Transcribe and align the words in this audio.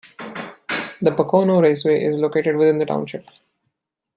The 0.99 1.13
Pocono 1.15 1.61
Raceway 1.61 2.03
is 2.03 2.17
located 2.17 2.55
within 2.55 2.79
the 2.79 2.87
township. 2.87 3.23